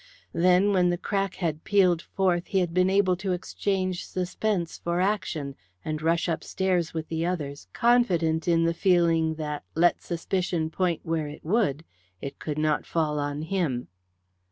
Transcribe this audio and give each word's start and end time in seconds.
Then, 0.33 0.73
when 0.73 0.89
the 0.89 0.97
crack 0.97 1.35
had 1.35 1.63
pealed 1.63 2.01
forth, 2.01 2.47
he 2.47 2.57
had 2.57 2.73
been 2.73 2.89
able 2.89 3.15
to 3.17 3.33
exchange 3.33 4.07
suspense 4.07 4.79
for 4.79 4.99
action, 4.99 5.55
and 5.85 6.01
rush 6.01 6.27
upstairs 6.27 6.91
with 6.91 7.07
the 7.09 7.23
others, 7.23 7.67
confident 7.71 8.47
in 8.47 8.63
the 8.63 8.73
feeling 8.73 9.35
that, 9.35 9.63
let 9.75 10.01
suspicion 10.01 10.71
point 10.71 11.01
where 11.03 11.27
it 11.27 11.45
would, 11.45 11.85
it 12.19 12.39
could 12.39 12.57
not 12.57 12.87
fall 12.87 13.19
on 13.19 13.43
him. 13.43 13.89